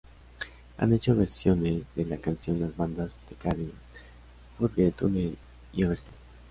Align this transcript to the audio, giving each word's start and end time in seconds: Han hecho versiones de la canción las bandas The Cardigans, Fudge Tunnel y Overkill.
Han 0.79 0.93
hecho 0.93 1.15
versiones 1.15 1.83
de 1.95 2.05
la 2.05 2.17
canción 2.17 2.59
las 2.59 2.75
bandas 2.75 3.19
The 3.29 3.35
Cardigans, 3.35 3.75
Fudge 4.57 4.91
Tunnel 4.95 5.37
y 5.73 5.83
Overkill. 5.83 6.11